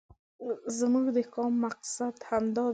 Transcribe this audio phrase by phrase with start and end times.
[0.77, 2.69] زموږ د کالم مقصد همدا دی.